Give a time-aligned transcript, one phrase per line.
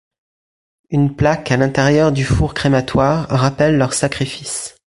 [0.89, 4.75] Une plaque à l’intérieur du four crématoire rappelle leur sacrifice.